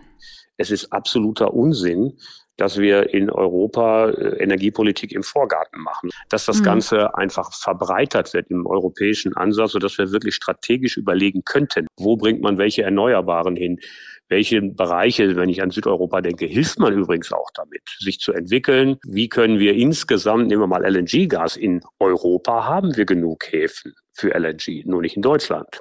[0.56, 2.16] Es ist absoluter Unsinn,
[2.56, 6.64] dass wir in Europa äh, Energiepolitik im Vorgarten machen, dass das mhm.
[6.64, 12.42] Ganze einfach verbreitert wird im europäischen Ansatz, sodass wir wirklich strategisch überlegen könnten, wo bringt
[12.42, 13.80] man welche Erneuerbaren hin,
[14.28, 18.96] welche Bereiche, wenn ich an Südeuropa denke, hilft man übrigens auch damit, sich zu entwickeln.
[19.06, 24.34] Wie können wir insgesamt, nehmen wir mal LNG-Gas in Europa, haben wir genug Häfen für
[24.34, 25.80] LNG, nur nicht in Deutschland.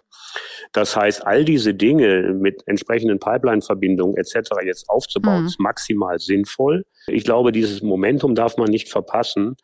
[0.73, 4.49] Das heißt, all diese Dinge mit entsprechenden Pipeline-Verbindungen etc.
[4.65, 5.47] jetzt aufzubauen, mhm.
[5.47, 6.85] ist maximal sinnvoll.
[7.07, 9.55] Ich glaube, dieses Momentum darf man nicht verpassen.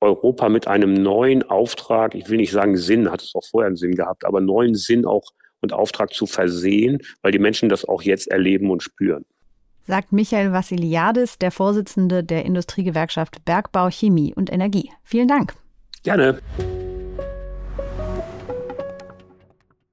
[0.00, 3.76] Europa mit einem neuen Auftrag, ich will nicht sagen Sinn, hat es auch vorher einen
[3.76, 5.24] Sinn gehabt, aber neuen Sinn auch
[5.60, 9.24] und Auftrag zu versehen, weil die Menschen das auch jetzt erleben und spüren.
[9.86, 14.90] Sagt Michael Vassiliadis, der Vorsitzende der Industriegewerkschaft Bergbau, Chemie und Energie.
[15.02, 15.54] Vielen Dank.
[16.04, 16.38] Gerne.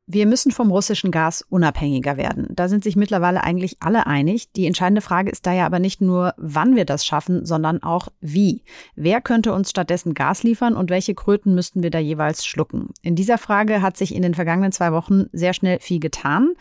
[0.07, 2.45] Wir müssen vom russischen Gas unabhängiger werden.
[2.51, 4.51] Da sind sich mittlerweile eigentlich alle einig.
[4.51, 8.09] Die entscheidende Frage ist da ja aber nicht nur, wann wir das schaffen, sondern auch
[8.21, 8.63] wie.
[8.95, 12.89] Wer könnte uns stattdessen Gas liefern und welche Kröten müssten wir da jeweils schlucken?
[13.01, 16.53] In dieser Frage hat sich in den vergangenen zwei Wochen sehr schnell viel getan.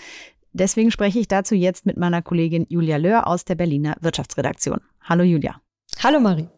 [0.54, 4.80] Deswegen spreche ich dazu jetzt mit meiner Kollegin Julia Löhr aus der Berliner Wirtschaftsredaktion.
[5.02, 5.60] Hallo Julia.
[6.02, 6.48] Hallo Marie.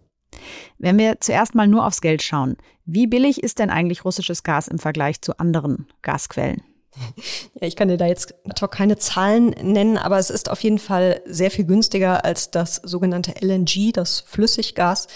[0.79, 4.69] Wenn wir zuerst mal nur aufs Geld schauen, wie billig ist denn eigentlich russisches Gas
[4.69, 6.63] im Vergleich zu anderen Gasquellen?
[7.61, 10.79] Ja, ich kann dir da jetzt natürlich keine Zahlen nennen, aber es ist auf jeden
[10.79, 15.07] Fall sehr viel günstiger als das sogenannte LNG, das Flüssiggas,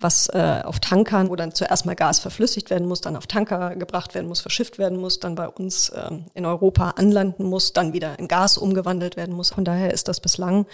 [0.00, 3.74] was äh, auf Tankern, wo dann zuerst mal Gas verflüssigt werden muss, dann auf Tanker
[3.74, 7.92] gebracht werden muss, verschifft werden muss, dann bei uns ähm, in Europa anlanden muss, dann
[7.92, 9.50] wieder in Gas umgewandelt werden muss.
[9.50, 10.66] Von daher ist das bislang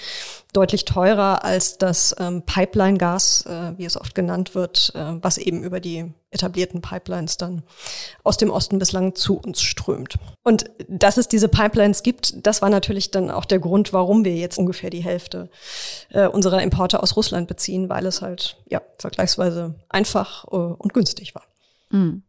[0.52, 5.62] deutlich teurer als das ähm, Pipeline-Gas, äh, wie es oft genannt wird, äh, was eben
[5.62, 7.62] über die etablierten Pipelines dann
[8.24, 10.16] aus dem Osten bislang zu uns strömt.
[10.42, 14.34] Und dass es diese Pipelines gibt, das war natürlich dann auch der Grund, warum wir
[14.34, 15.48] jetzt ungefähr die Hälfte
[16.10, 18.82] äh, unserer Importe aus Russland beziehen, weil es halt ja
[19.14, 21.44] vergleichsweise einfach äh, und günstig war.
[21.90, 22.22] Hm.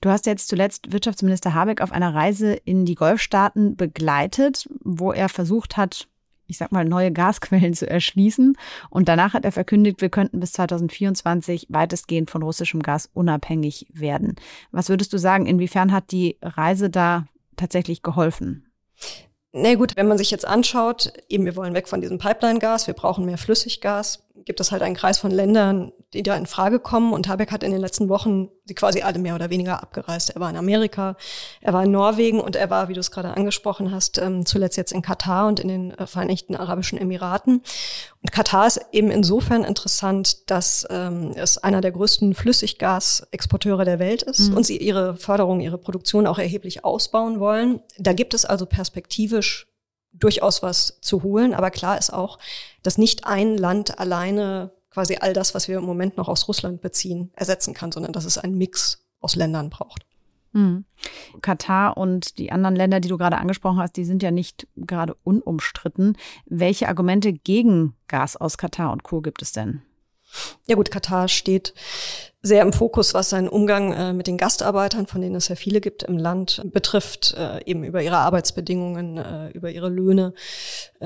[0.00, 5.28] Du hast jetzt zuletzt Wirtschaftsminister Habeck auf einer Reise in die Golfstaaten begleitet, wo er
[5.28, 6.06] versucht hat,
[6.46, 8.56] ich sag mal, neue Gasquellen zu erschließen.
[8.90, 14.36] Und danach hat er verkündigt, wir könnten bis 2024 weitestgehend von russischem Gas unabhängig werden.
[14.70, 18.66] Was würdest du sagen, inwiefern hat die Reise da tatsächlich geholfen?
[19.52, 22.86] Na nee, gut, wenn man sich jetzt anschaut, eben wir wollen weg von diesem Pipeline-Gas,
[22.86, 26.80] wir brauchen mehr Flüssiggas, gibt es halt einen Kreis von Ländern, die da in Frage
[26.80, 27.12] kommen.
[27.12, 30.30] Und Habeck hat in den letzten Wochen sie quasi alle mehr oder weniger abgereist.
[30.30, 31.16] Er war in Amerika,
[31.60, 34.76] er war in Norwegen und er war, wie du es gerade angesprochen hast, ähm, zuletzt
[34.76, 37.62] jetzt in Katar und in den äh, Vereinigten Arabischen Emiraten.
[38.22, 44.22] Und Katar ist eben insofern interessant, dass ähm, es einer der größten Flüssiggasexporteure der Welt
[44.22, 44.58] ist mhm.
[44.58, 47.80] und sie ihre Förderung, ihre Produktion auch erheblich ausbauen wollen.
[47.98, 49.66] Da gibt es also perspektivisch
[50.12, 51.54] durchaus was zu holen.
[51.54, 52.38] Aber klar ist auch,
[52.82, 56.80] dass nicht ein Land alleine quasi all das, was wir im Moment noch aus Russland
[56.80, 60.04] beziehen, ersetzen kann, sondern dass es einen Mix aus Ländern braucht.
[60.52, 60.84] Mhm.
[61.42, 65.14] Katar und die anderen Länder, die du gerade angesprochen hast, die sind ja nicht gerade
[65.24, 66.16] unumstritten.
[66.46, 69.20] Welche Argumente gegen Gas aus Katar und Co.
[69.20, 69.82] gibt es denn?
[70.66, 71.74] Ja gut, Katar steht
[72.40, 75.80] sehr im Fokus, was seinen Umgang äh, mit den Gastarbeitern, von denen es ja viele
[75.80, 80.34] gibt im Land, betrifft, äh, eben über ihre Arbeitsbedingungen, äh, über ihre Löhne.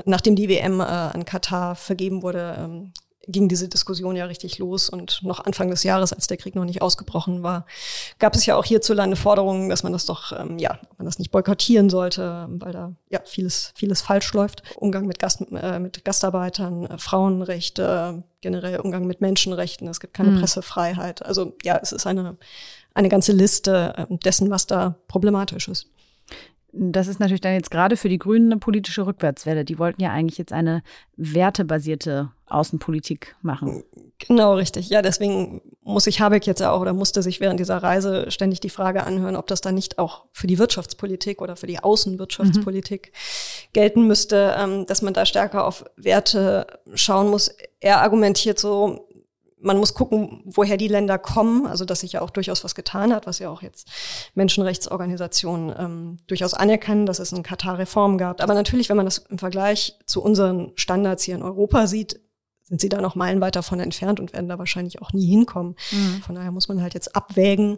[0.05, 2.93] Nachdem die WM äh, an Katar vergeben wurde, ähm,
[3.27, 4.89] ging diese Diskussion ja richtig los.
[4.89, 7.65] Und noch Anfang des Jahres, als der Krieg noch nicht ausgebrochen war,
[8.19, 11.31] gab es ja auch hierzulande Forderungen, dass man das doch, ähm, ja, man das nicht
[11.31, 14.63] boykottieren sollte, weil da ja vieles, vieles falsch läuft.
[14.77, 19.87] Umgang mit, Gast, äh, mit Gastarbeitern, äh, Frauenrechte, generell Umgang mit Menschenrechten.
[19.87, 20.39] Es gibt keine mhm.
[20.39, 21.25] Pressefreiheit.
[21.25, 22.37] Also ja, es ist eine,
[22.93, 25.87] eine ganze Liste äh, dessen, was da problematisch ist.
[26.75, 29.63] Das ist natürlich dann jetzt gerade für die Grünen eine politische Rückwärtswelle.
[29.63, 30.81] Die wollten ja eigentlich jetzt eine
[31.15, 33.83] wertebasierte Außenpolitik machen.
[34.17, 34.89] Genau, richtig.
[34.89, 38.69] Ja, deswegen muss ich Habeck jetzt auch oder musste sich während dieser Reise ständig die
[38.69, 43.73] Frage anhören, ob das dann nicht auch für die Wirtschaftspolitik oder für die Außenwirtschaftspolitik mhm.
[43.73, 47.55] gelten müsste, ähm, dass man da stärker auf Werte schauen muss.
[47.81, 49.07] Er argumentiert so,
[49.63, 53.13] man muss gucken, woher die Länder kommen, also dass sich ja auch durchaus was getan
[53.13, 53.87] hat, was ja auch jetzt
[54.35, 58.41] Menschenrechtsorganisationen ähm, durchaus anerkennen, dass es in Katar Reformen gab.
[58.41, 62.19] Aber natürlich, wenn man das im Vergleich zu unseren Standards hier in Europa sieht,
[62.61, 65.75] sind sie da noch meilenweit davon entfernt und werden da wahrscheinlich auch nie hinkommen.
[65.91, 66.21] Mhm.
[66.21, 67.77] Von daher muss man halt jetzt abwägen,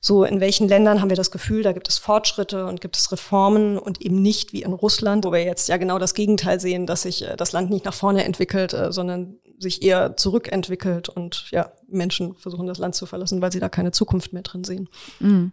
[0.00, 3.10] so in welchen Ländern haben wir das Gefühl, da gibt es Fortschritte und gibt es
[3.10, 6.86] Reformen und eben nicht wie in Russland, wo wir jetzt ja genau das Gegenteil sehen,
[6.86, 11.50] dass sich äh, das Land nicht nach vorne entwickelt, äh, sondern sich eher zurückentwickelt und
[11.50, 14.88] ja, Menschen versuchen das Land zu verlassen, weil sie da keine Zukunft mehr drin sehen.
[15.20, 15.52] Mhm.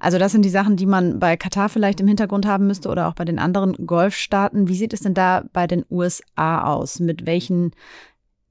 [0.00, 3.08] Also das sind die Sachen, die man bei Katar vielleicht im Hintergrund haben müsste oder
[3.08, 4.68] auch bei den anderen Golfstaaten.
[4.68, 7.00] Wie sieht es denn da bei den USA aus?
[7.00, 7.72] Mit welchen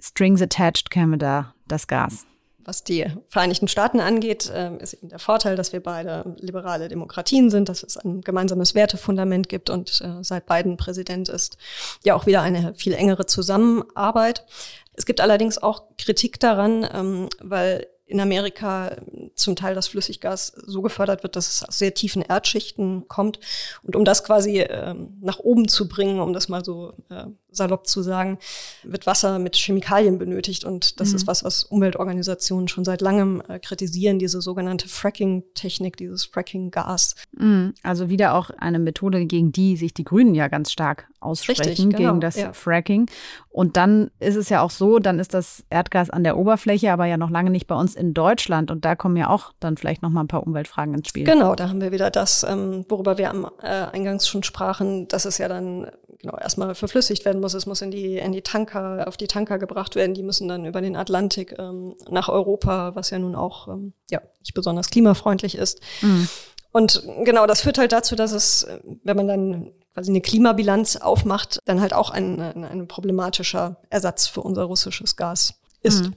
[0.02, 2.26] Strings attached käme da das Gas?
[2.66, 7.50] Was die Vereinigten Staaten angeht, ähm, ist eben der Vorteil, dass wir beide liberale Demokratien
[7.50, 11.58] sind, dass es ein gemeinsames Wertefundament gibt und äh, seit Biden Präsident ist
[12.06, 14.46] ja auch wieder eine viel engere Zusammenarbeit.
[14.94, 18.98] Es gibt allerdings auch Kritik daran, ähm, weil in Amerika
[19.34, 23.40] zum Teil das Flüssiggas so gefördert wird, dass es aus sehr tiefen Erdschichten kommt.
[23.82, 27.88] Und um das quasi äh, nach oben zu bringen, um das mal so äh, salopp
[27.88, 28.38] zu sagen,
[28.84, 30.66] wird Wasser mit Chemikalien benötigt.
[30.66, 31.16] Und das mhm.
[31.16, 37.16] ist was, was Umweltorganisationen schon seit langem äh, kritisieren, diese sogenannte Fracking-Technik, dieses Fracking-Gas.
[37.32, 37.74] Mhm.
[37.84, 41.86] Also wieder auch eine Methode, gegen die sich die Grünen ja ganz stark aussprechen, Richtig,
[41.86, 42.54] genau, gegen das ja.
[42.54, 43.10] Fracking.
[43.50, 47.06] Und dann ist es ja auch so, dann ist das Erdgas an der Oberfläche, aber
[47.06, 48.72] ja noch lange nicht bei uns in Deutschland.
[48.72, 51.24] Und da kommen ja auch dann vielleicht noch mal ein paar Umweltfragen ins Spiel.
[51.24, 55.26] Genau, da haben wir wieder das, ähm, worüber wir am äh, Eingangs schon sprachen, dass
[55.26, 55.88] es ja dann
[56.24, 57.54] genau erstmal verflüssigt werden muss.
[57.54, 60.16] Es muss in die, in die Tanker, auf die Tanker gebracht werden.
[60.16, 64.22] Die müssen dann über den Atlantik ähm, nach Europa, was ja nun auch ähm, ja,
[64.40, 65.82] nicht besonders klimafreundlich ist.
[66.02, 66.28] Mhm.
[66.72, 68.66] Und genau, das führt halt dazu, dass es,
[69.04, 74.26] wenn man dann quasi eine Klimabilanz aufmacht, dann halt auch ein, ein, ein problematischer Ersatz
[74.26, 76.06] für unser russisches Gas ist.
[76.06, 76.16] Mhm.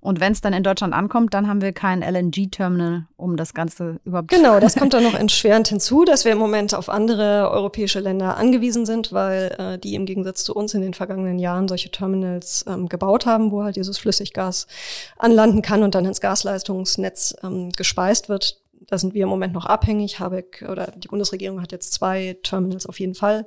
[0.00, 3.98] Und wenn es dann in Deutschland ankommt, dann haben wir kein LNG-Terminal, um das Ganze
[4.04, 7.98] überhaupt Genau, das kommt dann noch entschwerend hinzu, dass wir im Moment auf andere europäische
[7.98, 11.90] Länder angewiesen sind, weil äh, die im Gegensatz zu uns in den vergangenen Jahren solche
[11.90, 14.68] Terminals ähm, gebaut haben, wo halt dieses Flüssiggas
[15.18, 18.60] anlanden kann und dann ins Gasleistungsnetz ähm, gespeist wird.
[18.86, 20.20] Da sind wir im Moment noch abhängig.
[20.20, 23.46] Habeck oder die Bundesregierung hat jetzt zwei Terminals auf jeden Fall,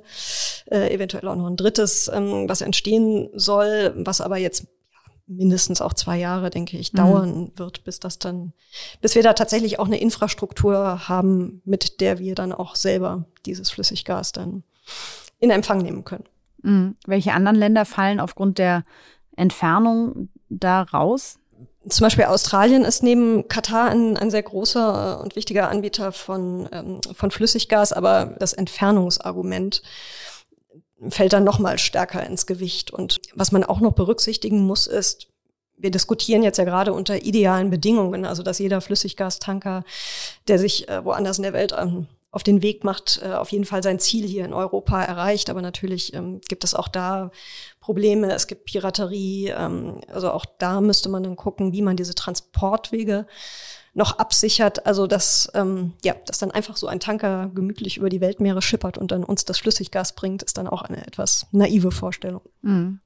[0.70, 4.66] äh, eventuell auch noch ein drittes, ähm, was entstehen soll, was aber jetzt
[5.26, 7.52] mindestens auch zwei Jahre, denke ich, dauern mhm.
[7.56, 8.52] wird, bis das dann,
[9.00, 13.70] bis wir da tatsächlich auch eine Infrastruktur haben, mit der wir dann auch selber dieses
[13.70, 14.62] Flüssiggas dann
[15.38, 16.24] in Empfang nehmen können.
[16.62, 16.96] Mhm.
[17.06, 18.84] Welche anderen Länder fallen aufgrund der
[19.36, 21.38] Entfernung da raus?
[21.88, 27.00] Zum Beispiel Australien ist neben Katar ein, ein sehr großer und wichtiger Anbieter von, ähm,
[27.12, 29.82] von Flüssiggas, aber das Entfernungsargument
[31.08, 32.90] fällt dann noch mal stärker ins Gewicht.
[32.90, 35.28] Und was man auch noch berücksichtigen muss, ist,
[35.76, 39.84] wir diskutieren jetzt ja gerade unter idealen Bedingungen, also dass jeder Flüssiggastanker,
[40.48, 43.64] der sich äh, woanders in der Welt ähm, auf den Weg macht, äh, auf jeden
[43.66, 45.50] Fall sein Ziel hier in Europa erreicht.
[45.50, 47.30] Aber natürlich ähm, gibt es auch da
[47.80, 48.32] Probleme.
[48.32, 49.48] Es gibt Piraterie.
[49.48, 53.26] Ähm, also auch da müsste man dann gucken, wie man diese Transportwege
[53.94, 54.86] noch absichert.
[54.86, 58.98] Also dass, ähm, ja, dass dann einfach so ein Tanker gemütlich über die Weltmeere schippert
[58.98, 62.42] und dann uns das Flüssiggas bringt, ist dann auch eine etwas naive Vorstellung.
[62.62, 63.00] Mhm.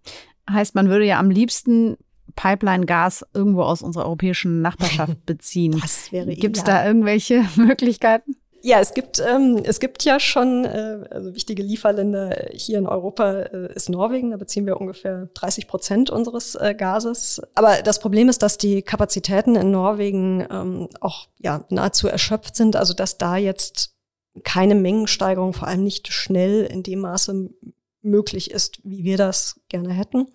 [0.49, 1.97] Heißt, man würde ja am liebsten
[2.37, 5.79] Pipeline-Gas irgendwo aus unserer europäischen Nachbarschaft beziehen.
[5.81, 8.37] Das wäre Gibt es da irgendwelche Möglichkeiten?
[8.67, 13.43] Ja, es gibt, ähm, es gibt ja schon äh, also wichtige Lieferländer hier in Europa
[13.43, 17.41] äh, ist Norwegen, da beziehen wir ungefähr 30 Prozent unseres äh, Gases.
[17.55, 22.75] Aber das Problem ist, dass die Kapazitäten in Norwegen ähm, auch ja nahezu erschöpft sind,
[22.75, 23.95] also dass da jetzt
[24.43, 27.49] keine Mengensteigerung, vor allem nicht schnell in dem Maße
[28.03, 30.27] möglich ist, wie wir das gerne hätten.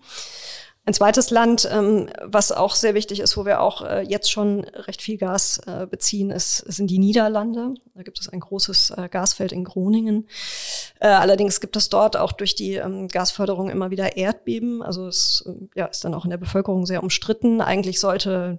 [0.84, 4.64] Ein zweites Land, ähm, was auch sehr wichtig ist, wo wir auch äh, jetzt schon
[4.64, 7.74] recht viel Gas äh, beziehen, ist, sind die Niederlande.
[7.94, 10.26] Da gibt es ein großes äh, Gasfeld in Groningen.
[10.98, 14.82] Äh, allerdings gibt es dort auch durch die ähm, Gasförderung immer wieder Erdbeben.
[14.82, 17.60] Also es äh, ja, ist dann auch in der Bevölkerung sehr umstritten.
[17.60, 18.58] Eigentlich sollte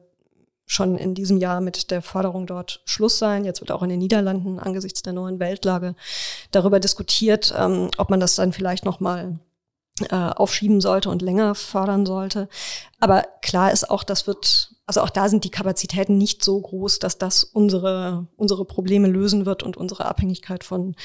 [0.65, 3.43] schon in diesem Jahr mit der Förderung dort Schluss sein.
[3.43, 5.93] Jetzt wird auch in den Niederlanden angesichts der neuen Weltlage
[6.51, 9.39] darüber diskutiert, ähm, ob man das dann vielleicht noch mal
[10.01, 12.49] äh, aufschieben sollte und länger fördern sollte.
[12.99, 16.99] Aber klar ist auch, das wird, also auch da sind die Kapazitäten nicht so groß,
[16.99, 20.95] dass das unsere, unsere Probleme lösen wird und unsere Abhängigkeit von,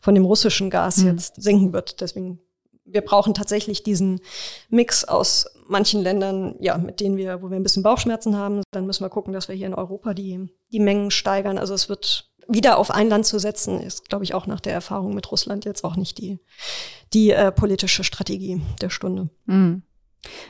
[0.00, 1.08] von dem russischen Gas mhm.
[1.08, 2.00] jetzt senken wird.
[2.00, 2.38] Deswegen,
[2.84, 4.20] wir brauchen tatsächlich diesen
[4.68, 8.62] Mix aus manchen Ländern, ja, mit denen wir, wo wir ein bisschen Bauchschmerzen haben.
[8.70, 11.58] Dann müssen wir gucken, dass wir hier in Europa die, die Mengen steigern.
[11.58, 14.72] Also es wird wieder auf ein Land zu setzen, ist, glaube ich, auch nach der
[14.72, 16.38] Erfahrung mit Russland jetzt auch nicht die,
[17.12, 19.28] die äh, politische Strategie der Stunde.
[19.46, 19.82] Mhm.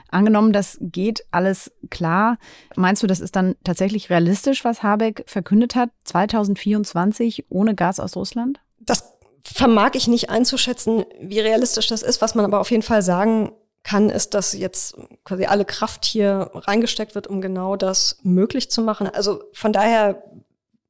[0.09, 2.38] Angenommen, das geht alles klar.
[2.76, 8.16] Meinst du, das ist dann tatsächlich realistisch, was Habeck verkündet hat, 2024 ohne Gas aus
[8.16, 8.61] Russland?
[8.80, 12.20] Das vermag ich nicht einzuschätzen, wie realistisch das ist.
[12.22, 16.50] Was man aber auf jeden Fall sagen kann, ist, dass jetzt quasi alle Kraft hier
[16.54, 19.06] reingesteckt wird, um genau das möglich zu machen.
[19.06, 20.24] Also von daher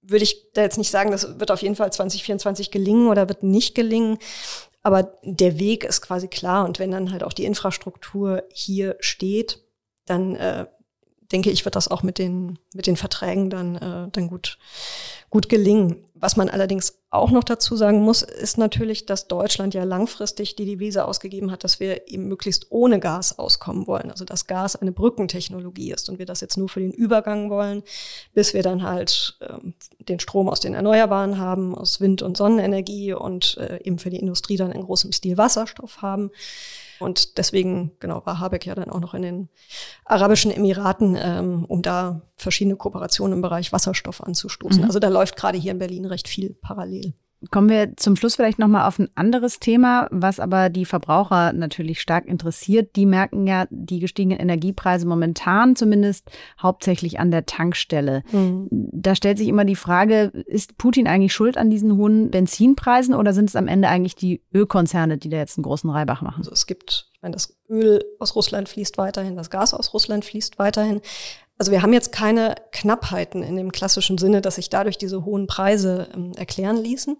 [0.08, 3.42] würde ich da jetzt nicht sagen, das wird auf jeden Fall 2024 gelingen oder wird
[3.42, 4.18] nicht gelingen.
[4.82, 6.64] Aber der Weg ist quasi klar.
[6.64, 9.64] Und wenn dann halt auch die Infrastruktur hier steht,
[10.04, 10.66] dann äh,
[11.32, 14.58] denke ich, wird das auch mit den, mit den Verträgen dann, äh, dann gut,
[15.28, 16.04] gut gelingen.
[16.14, 20.64] Was man allerdings auch noch dazu sagen muss, ist natürlich, dass Deutschland ja langfristig die
[20.64, 24.10] Devise ausgegeben hat, dass wir eben möglichst ohne Gas auskommen wollen.
[24.10, 27.82] Also dass Gas eine Brückentechnologie ist und wir das jetzt nur für den Übergang wollen,
[28.34, 33.12] bis wir dann halt ähm, den Strom aus den Erneuerbaren haben, aus Wind- und Sonnenenergie
[33.12, 36.30] und äh, eben für die Industrie dann in großem Stil Wasserstoff haben.
[36.98, 39.48] Und deswegen, genau, war Habeck ja dann auch noch in den
[40.04, 44.82] Arabischen Emiraten, ähm, um da verschiedene Kooperationen im Bereich Wasserstoff anzustoßen.
[44.82, 44.86] Mhm.
[44.86, 47.14] Also da läuft gerade hier in Berlin recht viel parallel.
[47.50, 52.00] Kommen wir zum Schluss vielleicht nochmal auf ein anderes Thema, was aber die Verbraucher natürlich
[52.00, 52.96] stark interessiert.
[52.96, 58.22] Die merken ja die gestiegenen Energiepreise momentan zumindest hauptsächlich an der Tankstelle.
[58.32, 58.68] Mhm.
[58.70, 63.34] Da stellt sich immer die Frage, ist Putin eigentlich schuld an diesen hohen Benzinpreisen oder
[63.34, 66.38] sind es am Ende eigentlich die Ölkonzerne, die da jetzt einen großen Reibach machen?
[66.38, 70.24] Also es gibt, ich meine, das Öl aus Russland fließt weiterhin, das Gas aus Russland
[70.24, 71.02] fließt weiterhin.
[71.58, 75.46] Also wir haben jetzt keine Knappheiten in dem klassischen Sinne, dass sich dadurch diese hohen
[75.46, 77.16] Preise ähm, erklären ließen.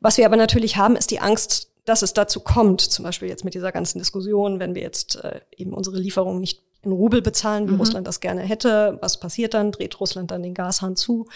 [0.00, 3.44] Was wir aber natürlich haben, ist die Angst, dass es dazu kommt, zum Beispiel jetzt
[3.44, 7.66] mit dieser ganzen Diskussion, wenn wir jetzt äh, eben unsere Lieferungen nicht in Rubel bezahlen,
[7.68, 7.80] wie mhm.
[7.80, 9.72] Russland das gerne hätte, was passiert dann?
[9.72, 11.26] Dreht Russland dann den Gashahn zu?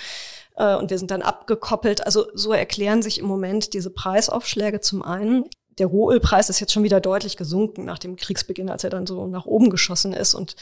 [0.57, 2.07] Äh, und wir sind dann abgekoppelt.
[2.07, 5.45] Also so erklären sich im Moment diese Preisaufschläge zum einen.
[5.79, 9.27] Der Rohölpreis ist jetzt schon wieder deutlich gesunken nach dem Kriegsbeginn, als er dann so
[9.27, 10.55] nach oben geschossen ist und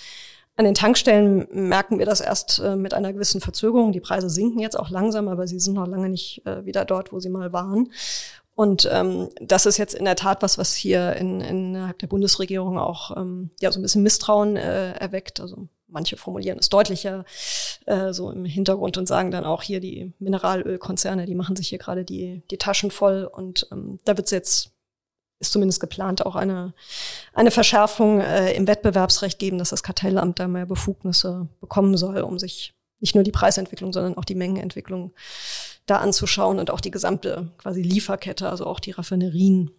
[0.61, 3.93] an den Tankstellen merken wir das erst äh, mit einer gewissen Verzögerung.
[3.93, 7.13] Die Preise sinken jetzt auch langsam, aber sie sind noch lange nicht äh, wieder dort,
[7.13, 7.91] wo sie mal waren.
[8.55, 12.79] Und ähm, das ist jetzt in der Tat was, was hier in, innerhalb der Bundesregierung
[12.79, 15.41] auch ähm, ja so ein bisschen Misstrauen äh, erweckt.
[15.41, 17.25] Also manche formulieren es deutlicher
[17.87, 21.79] äh, so im Hintergrund und sagen dann auch hier die Mineralölkonzerne, die machen sich hier
[21.79, 24.73] gerade die, die Taschen voll und ähm, da wird es jetzt
[25.41, 26.75] ist zumindest geplant, auch eine,
[27.33, 32.39] eine Verschärfung äh, im Wettbewerbsrecht geben, dass das Kartellamt da mehr Befugnisse bekommen soll, um
[32.39, 35.13] sich nicht nur die Preisentwicklung, sondern auch die Mengenentwicklung
[35.87, 39.71] da anzuschauen und auch die gesamte quasi Lieferkette, also auch die Raffinerien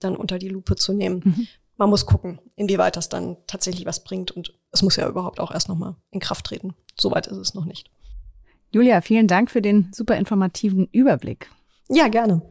[0.00, 1.20] dann unter die Lupe zu nehmen.
[1.24, 1.46] Mhm.
[1.76, 5.50] Man muss gucken, inwieweit das dann tatsächlich was bringt und es muss ja überhaupt auch
[5.50, 6.74] erst nochmal in Kraft treten.
[6.98, 7.90] Soweit ist es noch nicht.
[8.70, 11.50] Julia, vielen Dank für den super informativen Überblick.
[11.88, 12.42] Ja, gerne.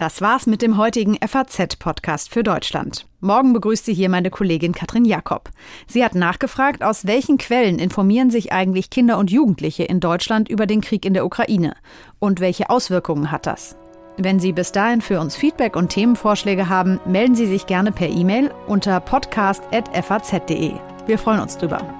[0.00, 3.04] Das war's mit dem heutigen FAZ-Podcast für Deutschland.
[3.20, 5.50] Morgen begrüßt sie hier meine Kollegin Katrin Jakob.
[5.86, 10.64] Sie hat nachgefragt, aus welchen Quellen informieren sich eigentlich Kinder und Jugendliche in Deutschland über
[10.64, 11.74] den Krieg in der Ukraine
[12.18, 13.76] und welche Auswirkungen hat das?
[14.16, 18.08] Wenn Sie bis dahin für uns Feedback und Themenvorschläge haben, melden Sie sich gerne per
[18.08, 20.72] E-Mail unter podcast.faz.de.
[21.04, 21.99] Wir freuen uns drüber.